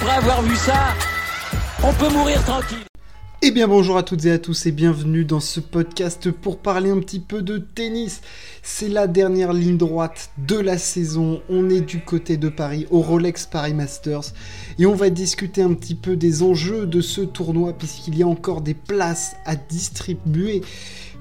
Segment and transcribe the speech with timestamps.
[0.00, 0.94] après avoir vu ça,
[1.82, 2.84] on peut mourir tranquille.
[3.42, 6.90] Eh bien bonjour à toutes et à tous et bienvenue dans ce podcast pour parler
[6.90, 8.20] un petit peu de tennis.
[8.62, 11.42] C'est la dernière ligne droite de la saison.
[11.48, 14.32] On est du côté de Paris au Rolex Paris Masters
[14.78, 18.28] et on va discuter un petit peu des enjeux de ce tournoi puisqu'il y a
[18.28, 20.60] encore des places à distribuer.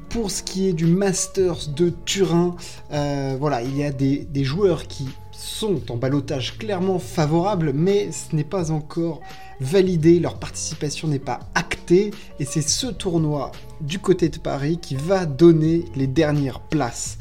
[0.09, 2.55] Pour ce qui est du Masters de Turin,
[2.93, 8.11] euh, voilà, il y a des, des joueurs qui sont en balotage clairement favorable, mais
[8.11, 9.21] ce n'est pas encore
[9.59, 14.95] validé, leur participation n'est pas actée, et c'est ce tournoi du côté de Paris qui
[14.95, 17.17] va donner les dernières places.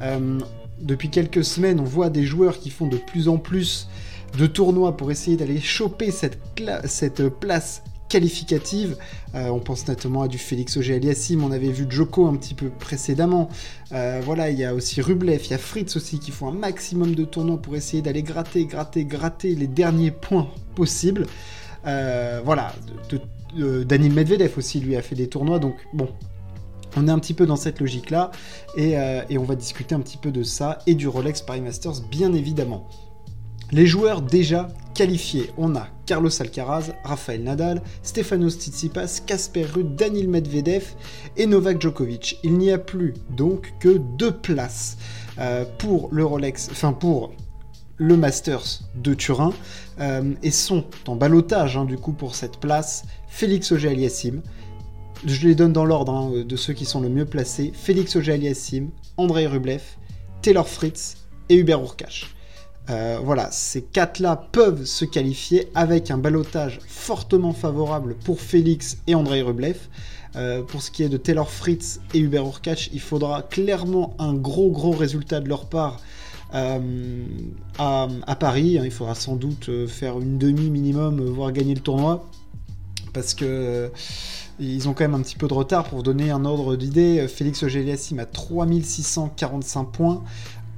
[0.00, 0.40] Euh,
[0.80, 3.88] depuis quelques semaines, on voit des joueurs qui font de plus en plus
[4.36, 6.38] de tournois pour essayer d'aller choper cette,
[6.84, 8.98] cette place qualificative.
[9.34, 12.68] Euh, on pense notamment à du Félix Auger-Aliassime, on avait vu Joko un petit peu
[12.68, 13.48] précédemment.
[13.92, 16.52] Euh, voilà, il y a aussi Rublev, il y a Fritz aussi qui font un
[16.52, 21.26] maximum de tournois pour essayer d'aller gratter, gratter, gratter les derniers points possibles.
[21.86, 22.74] Euh, voilà,
[23.56, 26.08] Daniel Medvedev aussi lui a fait des tournois, donc bon,
[26.96, 28.32] on est un petit peu dans cette logique-là,
[28.76, 28.96] et,
[29.28, 32.32] et, on va discuter un petit peu de ça, et du Rolex Paris Masters, bien
[32.34, 32.88] évidemment.
[33.72, 40.28] Les joueurs déjà qualifiés, on a Carlos Alcaraz, Rafael Nadal, Stefanos Tsitsipas, Kasper Ruud, Daniil
[40.28, 40.84] Medvedev
[41.36, 42.40] et Novak Djokovic.
[42.42, 44.98] Il n'y a plus donc que deux places
[45.38, 47.32] euh, pour le Rolex, pour
[47.96, 49.52] le Masters de Turin
[50.00, 54.42] euh, et sont en balotage hein, du coup pour cette place Félix Auger-Aliassime.
[55.24, 57.70] Je les donne dans l'ordre hein, de ceux qui sont le mieux placés.
[57.72, 59.82] Félix Auger-Aliassime, Andrei Rublev,
[60.42, 62.34] Taylor Fritz et Hubert Urkach.
[62.90, 69.14] Euh, voilà, ces quatre-là peuvent se qualifier avec un balotage fortement favorable pour Félix et
[69.14, 69.78] Andrei Rublev.
[70.36, 74.34] Euh, pour ce qui est de Taylor Fritz et Hubert Urkach, il faudra clairement un
[74.34, 76.00] gros gros résultat de leur part
[76.54, 77.24] euh,
[77.78, 78.78] à, Paris.
[78.82, 82.28] Il faudra sans doute faire une demi minimum, voire gagner le tournoi.
[83.12, 83.90] Parce que
[84.60, 87.26] ils ont quand même un petit peu de retard pour donner un ordre d'idée.
[87.28, 90.22] Félix Ogeliassim a 3645 points.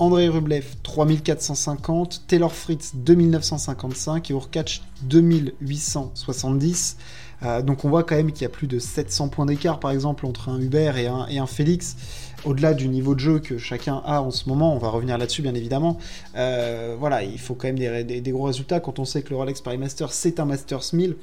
[0.02, 6.96] André Rublev 3450, Taylor Fritz 2955 et Urkach 2870.
[7.44, 9.92] Euh, donc on voit quand même qu'il y a plus de 700 points d'écart par
[9.92, 11.96] exemple entre un Hubert et un, Félix.
[12.44, 15.42] Au-delà du niveau de jeu que chacun a en ce moment, on va revenir là-dessus
[15.42, 15.98] bien évidemment.
[16.34, 19.60] Euh, voilà, il faut quand même des, gros résultats quand on sait que le Rolex
[19.60, 21.16] Paris Master c'est un Masters 1000.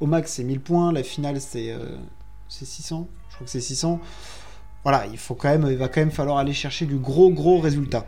[0.00, 1.74] Au max c'est 1000 points, la finale c'est
[2.50, 3.98] 600, euh, je crois que c'est 600
[4.82, 7.58] voilà, il faut quand même, il va quand même falloir aller chercher du gros gros
[7.58, 8.06] résultat.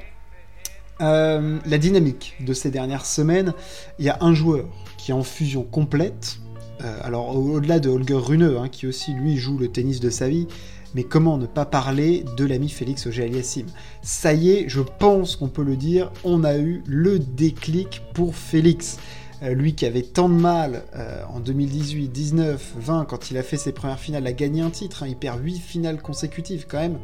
[1.01, 3.55] Euh, la dynamique de ces dernières semaines,
[3.99, 4.67] il y a un joueur
[4.97, 6.39] qui est en fusion complète.
[6.83, 10.29] Euh, alors au-delà de Holger Rune, hein, qui aussi lui joue le tennis de sa
[10.29, 10.47] vie,
[10.95, 13.67] mais comment ne pas parler de l'ami Félix Auger-Aliassime?
[14.03, 18.35] Ça y est, je pense qu'on peut le dire, on a eu le déclic pour
[18.35, 18.99] Félix.
[19.43, 23.43] Euh, lui qui avait tant de mal euh, en 2018, 19, 20, quand il a
[23.43, 25.03] fait ses premières finales, a gagné un titre.
[25.03, 25.09] Hein.
[25.09, 26.99] il perd 8 finales consécutives quand même.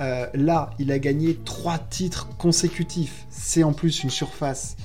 [0.00, 3.26] Euh, là, il a gagné 3 titres consécutifs.
[3.30, 4.76] C'est en plus une surface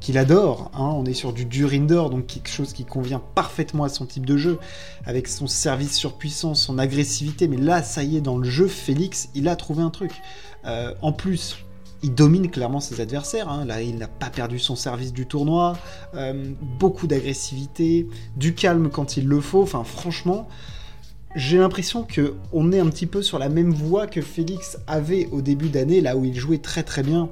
[0.00, 0.70] qu'il adore.
[0.74, 0.92] Hein.
[0.96, 4.26] On est sur du dur indoor, donc quelque chose qui convient parfaitement à son type
[4.26, 4.58] de jeu,
[5.04, 7.46] avec son service surpuissant, son agressivité.
[7.46, 10.12] Mais là, ça y est, dans le jeu, Félix, il a trouvé un truc.
[10.64, 11.58] en plus,
[12.02, 13.48] il domine clairement ses adversaires.
[13.48, 13.64] Hein.
[13.64, 15.76] Là, il n'a pas perdu son service du tournoi.
[16.14, 19.62] Euh, beaucoup d'agressivité, du calme quand il le faut.
[19.62, 20.48] Enfin, franchement,
[21.36, 25.28] j'ai l'impression que on est un petit peu sur la même voie que Félix avait
[25.30, 27.28] au début d'année, là où il jouait très très bien.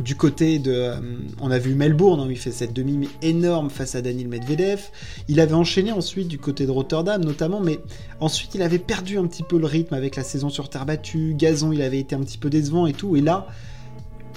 [0.00, 1.00] Du côté de, euh,
[1.40, 4.80] on a vu Melbourne, hein, où il fait cette demi énorme face à Daniel Medvedev.
[5.26, 7.80] Il avait enchaîné ensuite du côté de Rotterdam notamment, mais
[8.20, 11.34] ensuite il avait perdu un petit peu le rythme avec la saison sur terre battue.
[11.36, 13.16] Gazon, il avait été un petit peu décevant et tout.
[13.16, 13.48] Et là,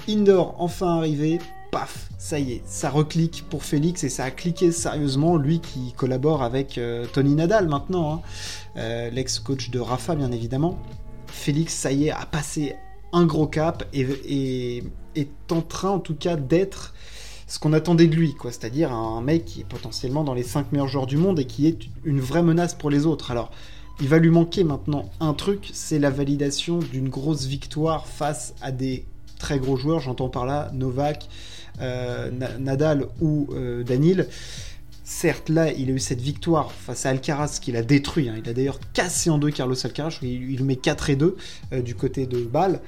[0.08, 1.38] Indoor enfin arrivé,
[1.70, 5.92] paf, ça y est, ça reclique pour Félix et ça a cliqué sérieusement, lui qui
[5.96, 8.20] collabore avec euh, Tony Nadal maintenant, hein.
[8.76, 10.78] euh, l'ex-coach de Rafa bien évidemment.
[11.28, 12.76] Félix, ça y est, a passé
[13.12, 14.82] un gros cap et,
[15.14, 16.94] est en train en tout cas d'être
[17.46, 18.50] ce qu'on attendait de lui, quoi.
[18.50, 21.66] C'est-à-dire un mec qui est potentiellement dans les 5 meilleurs joueurs du monde et qui
[21.66, 23.30] est une vraie menace pour les autres.
[23.30, 23.50] Alors,
[24.00, 28.72] il va lui manquer maintenant un truc, c'est la validation d'une grosse victoire face à
[28.72, 29.04] des
[29.38, 31.28] très gros joueurs, j'entends par là Novak,
[31.80, 34.28] euh, Nadal ou euh, Danil.
[35.14, 38.28] Certes, là, il a eu cette victoire face à Alcaraz qu'il a détruit.
[38.28, 38.36] Hein.
[38.42, 40.18] Il a d'ailleurs cassé en deux Carlos Alcaraz.
[40.22, 41.36] Il, il met 4 et 2
[41.72, 42.80] euh, du côté de Bâle.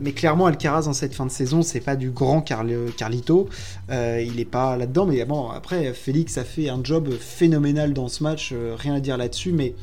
[0.00, 3.48] mais clairement, Alcaraz en cette fin de saison, c'est pas du grand Carlito.
[3.90, 5.04] il n'est pas là-dedans.
[5.04, 8.54] Mais bon, après, Félix a fait un job phénoménal dans ce match.
[8.78, 9.52] rien à dire là-dessus.
[9.52, 9.74] Mais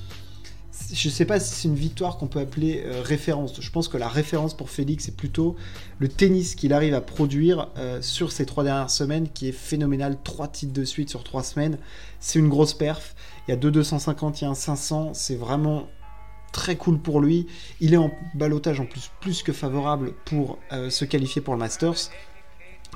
[0.92, 3.60] je sais pas si c'est une victoire qu'on peut appeler euh, référence.
[3.60, 5.56] Je pense que la référence pour Félix c'est plutôt
[6.00, 10.18] le tennis qu'il arrive à produire euh, sur ces trois dernières semaines, qui est phénoménal.
[10.24, 11.78] Trois titres de suite sur trois semaines,
[12.20, 13.16] c'est une grosse perf.
[13.48, 15.88] Il y a deux 250, il y a un 500, c'est vraiment
[16.52, 17.48] très cool pour lui.
[17.80, 21.60] Il est en balotage en plus plus que favorable pour euh, se qualifier pour le
[21.60, 22.10] Masters.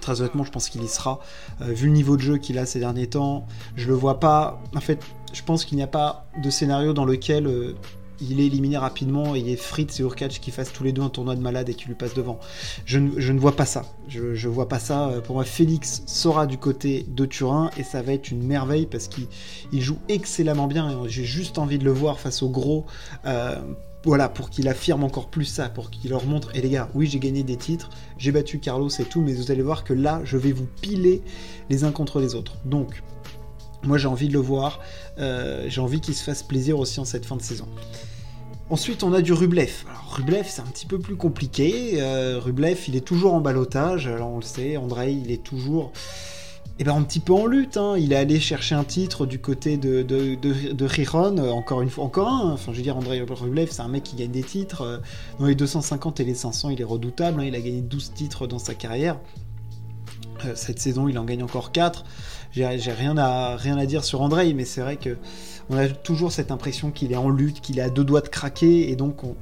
[0.04, 1.22] Très honnêtement, je pense qu'il y sera.
[1.62, 3.48] vu le niveau de jeu qu'il a ces derniers temps,
[3.78, 4.62] je le vois pas.
[4.76, 5.00] En fait,
[5.32, 7.74] je pense qu'il n'y a pas de scénario dans lequel euh,
[8.20, 10.92] il est éliminé rapidement et il y ait Fritz et Urkach qui fassent tous les
[10.92, 12.38] deux un tournoi de malade et qui lui passent devant.
[12.86, 13.84] Je, ne vois pas ça.
[14.10, 15.08] Je, ne vois pas ça.
[15.08, 18.88] Euh, pour moi, Félix sera du côté de Turin et ça va être une merveille
[18.88, 19.28] parce qu'il
[19.72, 21.04] joue excellemment bien.
[21.08, 22.86] J'ai juste envie de le voir face au gros.
[23.26, 23.56] Euh,
[24.04, 27.08] voilà, pour qu'il affirme encore plus ça, pour qu'il leur montre, et les gars, oui
[27.08, 30.22] j'ai gagné des titres, j'ai battu Carlos et tout, mais vous allez voir que là,
[30.24, 31.22] je vais vous piler
[31.70, 32.58] les uns contre les autres.
[32.66, 33.02] Donc,
[33.84, 34.80] moi j'ai envie de le voir,
[35.20, 37.68] euh, j'ai envie qu'il se fasse plaisir aussi en cette fin de saison.
[38.70, 39.84] Ensuite, on a du Rublev.
[39.88, 42.02] Alors, Rublev, c'est un petit peu plus compliqué.
[42.02, 44.08] Euh, Rublev, il est toujours en balotage.
[44.08, 45.92] Alors, on le sait, Andrei, il est toujours
[46.80, 47.78] eh ben, un petit peu en lutte.
[47.78, 47.96] Hein.
[47.98, 51.90] Il est allé chercher un titre du côté de, de, de, Riron, euh, encore une
[51.90, 52.52] fois, encore un.
[52.52, 55.02] Enfin, je veux dire, Andrei Rublev, c'est un mec qui gagne des titres.
[55.40, 57.42] Dans les 250 et les 500, il est redoutable.
[57.42, 57.46] Hein.
[57.46, 59.20] Il a gagné 12 titres dans sa carrière.
[60.56, 62.04] cette saison, il en gagne encore 4
[62.54, 65.18] j'ai rien à, rien à dire sur Andrei, mais c'est vrai que
[65.70, 68.28] on a toujours cette impression qu'il est en lutte, qu'il est à deux doigts de
[68.28, 69.36] craquer, et donc on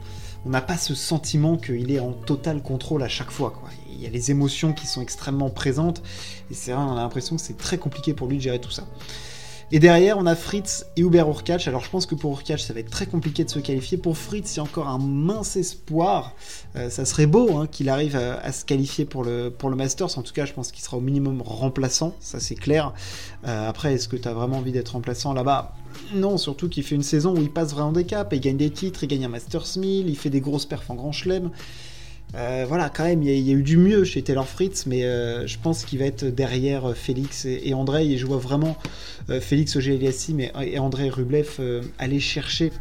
[0.49, 3.51] n'a pas ce sentiment qu'il est en total contrôle à chaque fois.
[3.51, 3.69] Quoi.
[4.01, 6.01] Il y a les émotions qui sont extrêmement présentes,
[6.49, 8.71] et c'est vrai, on a l'impression que c'est très compliqué pour lui de gérer tout
[8.71, 8.87] ça.
[9.73, 11.67] Et derrière, on a Fritz et Hubert Urkach.
[11.67, 13.97] Alors je pense que pour Urkach, ça va être très compliqué de se qualifier.
[13.97, 16.33] Pour Fritz, il y a encore un mince espoir.
[16.75, 20.17] Euh, ça serait beau hein, qu'il arrive à, se qualifier pour le, pour le Masters.
[20.17, 22.15] En tout cas, je pense qu'il sera au minimum remplaçant.
[22.19, 22.91] Ça, c'est clair.
[23.47, 25.73] Euh, après, est-ce que tu as vraiment envie d'être remplaçant là-bas?
[26.15, 28.71] Non, surtout qu'il fait une saison où il passe vraiment des caps, il gagne des
[28.71, 31.51] titres, il gagne un Masters 1000, il fait des grosses perfs en Grand Chelem.
[32.35, 35.45] Euh, voilà, quand même, il y, a eu du mieux chez Taylor Fritz, mais euh,
[35.47, 38.05] je pense qu'il va être derrière euh, Félix et, André.
[38.05, 38.77] Et je vois vraiment
[39.39, 41.59] Félix Auger-Aliassime et, André Rublev
[41.99, 42.71] aller chercher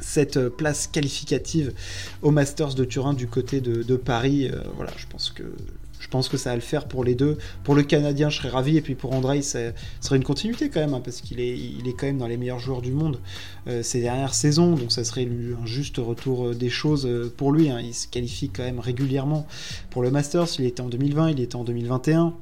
[0.00, 1.72] cette place qualificative
[2.22, 4.50] au Masters de Turin du côté de Paris.
[4.76, 5.44] voilà, je pense que
[6.00, 7.38] je pense que ça va le faire pour les deux.
[7.64, 8.76] Pour le Canadien, je serais ravi.
[8.76, 9.58] Et puis pour Andrei, ça
[10.00, 12.58] serait une continuité quand même, hein, parce qu'il est, il quand même dans les meilleurs
[12.58, 13.18] joueurs du monde
[13.68, 14.76] euh, ces dernières saisons.
[14.76, 17.70] Donc ça serait un juste retour euh, des choses euh, pour lui.
[17.70, 17.80] Hein.
[17.80, 19.46] Il se qualifie quand même régulièrement
[19.90, 20.48] pour le Masters.
[20.58, 22.34] Il était en 2020, il était en 2021.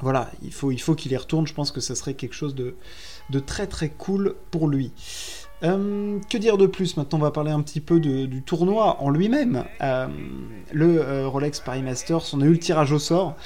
[0.00, 1.46] Voilà, il faut, il faut qu'il y retourne.
[1.46, 2.74] Je pense que ça serait quelque chose de,
[3.30, 4.92] de très très cool pour lui.
[5.62, 9.10] Euh, que dire de plus Maintenant, on va parler un petit peu du tournoi en
[9.10, 9.64] lui-même.
[9.82, 10.08] Euh,
[10.72, 13.36] le euh, Rolex Paris Masters, on a eu le tirage au sort.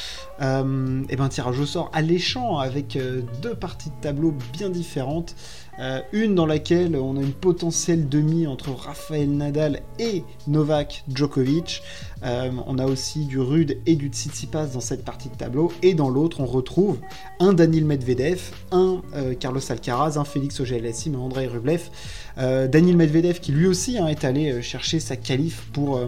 [0.41, 2.99] et ben, tirage au sort alléchant avec
[3.43, 5.35] deux parties de tableau bien différentes.
[5.81, 11.83] Euh, une dans laquelle on a une potentielle demi entre Rafael Nadal et Novak Djokovic.
[12.25, 15.73] Euh, on a aussi du Rude et du Tsitsipas dans cette partie de tableau.
[15.83, 16.99] Et dans l'autre, on retrouve
[17.41, 18.41] un Daniel Medvedev,
[18.71, 21.91] un euh, Carlos Alcaraz, un Félix auger un Andrei Rublev.
[22.37, 26.01] Daniel Medvedev qui lui aussi hein, est allé chercher sa qualif pour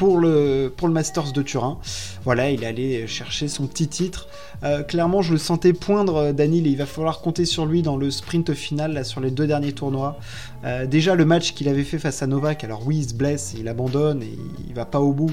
[0.00, 1.78] pour le, Masters de Turin.
[2.24, 4.28] Voilà, il allait chercher son petit titre.
[4.62, 7.82] Euh, clairement, je le sentais poindre, euh, Daniel, et il va falloir compter sur lui
[7.82, 10.18] dans le sprint final, là, sur les deux derniers tournois.
[10.64, 13.54] Euh, déjà, le match qu'il avait fait face à Novak, alors oui, il se blesse,
[13.58, 15.32] il abandonne, et il va pas au bout.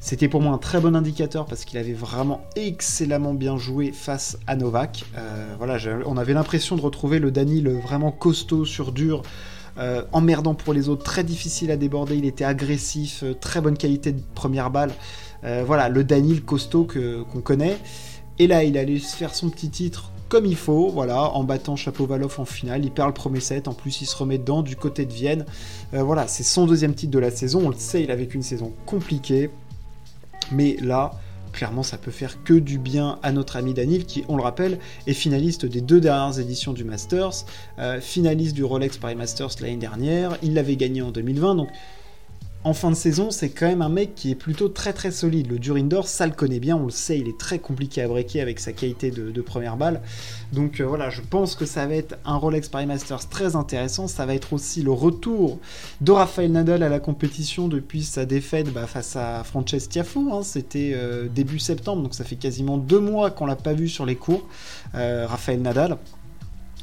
[0.00, 4.38] C'était pour moi un très bon indicateur parce qu'il avait vraiment excellemment bien joué face
[4.46, 5.04] à Novak.
[5.58, 9.22] voilà, on avait l'impression de retrouver le Daniel vraiment costaud sur dur.
[9.78, 13.76] Euh, emmerdant pour les autres, très difficile à déborder, il était agressif, euh, très bonne
[13.76, 14.90] qualité de première balle.
[15.44, 17.78] Euh, voilà, le Daniel costaud qu'on connaît.
[18.40, 21.74] Et là, il allait se faire son petit titre comme il faut, voilà, en battant
[21.74, 22.84] Chapeau-Valoff en finale.
[22.84, 25.46] Il perd le premier set, en plus il se remet dedans du côté de Vienne.
[25.92, 27.62] voilà, c'est son deuxième titre de la saison.
[27.64, 29.48] On le sait, il a vécu une saison compliquée.
[30.52, 31.12] Mais là,
[31.58, 34.78] clairement ça peut faire que du bien à notre ami Daniel qui, on le rappelle,
[35.08, 37.44] est finaliste des deux dernières éditions du Masters,
[37.80, 41.68] euh, finaliste du Rolex Paris Masters l'année dernière, il l'avait gagné en 2020, donc
[42.64, 45.48] en fin de saison, c'est quand même un mec qui est plutôt très très solide.
[45.48, 48.40] Le Durindor, ça le connaît bien, on le sait, il est très compliqué à breaker
[48.40, 50.02] avec sa qualité de, première balle.
[50.52, 54.08] Donc euh, voilà, je pense que ça va être un Rolex Paris Masters très intéressant.
[54.08, 55.58] Ça va être aussi le retour
[56.00, 60.32] de Rafael Nadal à la compétition depuis sa défaite bah, face à Frances Tiafoe.
[60.32, 60.42] Hein.
[60.42, 64.04] C'était euh, début septembre, donc ça fait quasiment deux mois qu'on l'a pas vu sur
[64.04, 64.42] les cours.
[64.96, 65.96] Euh, Rafael Nadal.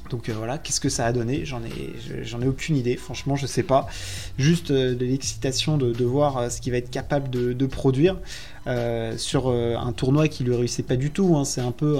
[0.10, 1.46] Donc euh, voilà, qu'est-ce que ça a donné?
[1.46, 3.88] J'en ai, aucune idée, franchement, je sais pas.
[4.38, 8.18] Juste euh, de l'excitation de, voir euh, ce qu'il va être capable de, produire.
[9.18, 11.36] sur un tournoi qui lui réussit pas du tout.
[11.36, 11.46] Hein.
[11.46, 11.98] C'est un peu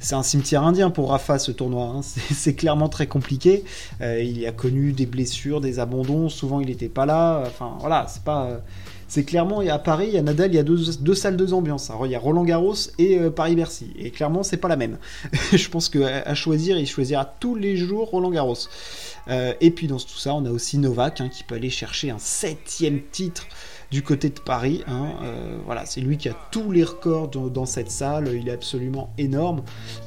[0.00, 1.84] c'est un cimetière indien pour Rafa ce tournoi.
[1.84, 2.00] Hein.
[2.32, 3.64] C'est clairement très compliqué.
[4.00, 6.28] il a connu des blessures, des abandons.
[6.28, 7.44] Souvent il n'était pas là.
[7.46, 8.60] Enfin voilà, c'est pas
[9.14, 11.88] c'est clairement, à Paris, il y a Nadal, il y a deux, salles, deux ambiances.
[12.04, 13.92] il y a Roland Garros et euh, Paris-Bercy.
[13.96, 14.98] Et clairement, c'est pas la même.
[15.52, 18.56] je pense qu'à choisir, il choisira tous les jours Roland Garros.
[19.28, 22.10] Euh, et puis dans tout ça, on a aussi Novak hein, qui peut aller chercher
[22.10, 23.46] un septième titre
[23.90, 24.82] du côté de Paris.
[24.86, 28.30] Hein, euh, voilà, c'est lui qui a tous les records dans, cette salle.
[28.34, 29.62] Il est absolument énorme.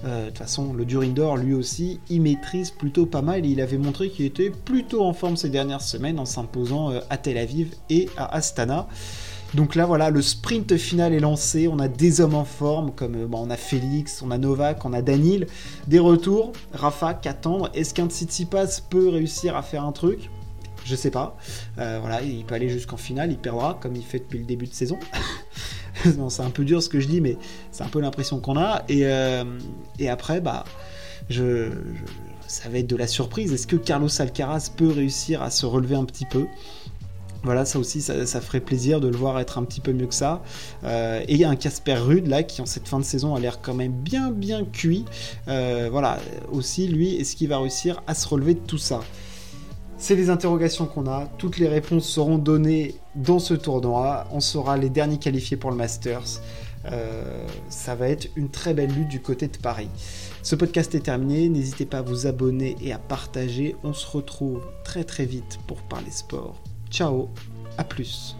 [0.05, 3.46] Euh, de toute façon, le Durinder, lui aussi, il maîtrise plutôt pas mal.
[3.46, 7.17] il avait montré qu'il était plutôt en forme ces dernières semaines en s'imposant euh, à
[7.17, 8.88] Tel Aviv et à Astana.
[9.53, 11.67] Donc là, voilà, le sprint final est lancé.
[11.67, 14.93] On a des hommes en forme, comme bah, on a Félix, on a Novak, on
[14.93, 15.48] a Danil.
[15.88, 16.51] Des retours.
[16.74, 20.29] Rafa, qu'attendre Est-ce qu'un Tsitsipas peut réussir à faire un truc?
[20.88, 21.38] Je sais pas.
[21.77, 24.67] Euh, voilà, il peut aller jusqu'en finale, il perdra comme il fait depuis le début
[24.67, 24.98] de saison.
[26.29, 27.38] c'est un peu dur ce que je dis, mais
[27.72, 28.84] c'est un peu l'impression qu'on a.
[28.88, 29.44] Et, euh,
[30.10, 30.63] après, bah,
[31.29, 33.51] ça va être de la surprise.
[33.51, 36.46] Est-ce que Carlos Alcaraz peut réussir à se relever un petit peu?
[37.44, 40.13] Voilà, ça aussi, ça, ferait plaisir de le voir être un petit peu mieux que
[40.13, 40.41] ça.
[40.84, 43.36] Euh, et il y a un Casper Rude là qui en cette fin de saison
[43.36, 45.06] a l'air quand même bien bien cuit.
[45.46, 46.20] voilà,
[46.51, 49.01] aussi lui, est-ce qu'il va réussir à se relever de tout ça?
[49.97, 51.25] C'est les interrogations qu'on a.
[51.37, 54.25] Toutes les réponses seront données dans ce tournoi.
[54.31, 56.41] On sera les derniers qualifiés pour le Masters.
[56.91, 59.89] Euh, ça va être une très belle lutte du côté de Paris.
[60.43, 61.49] Ce podcast est terminé.
[61.49, 63.75] N'hésitez pas à vous abonner et à partager.
[63.83, 66.55] On se retrouve très très vite pour parler sport.
[66.89, 67.29] Ciao,
[67.77, 68.37] à plus.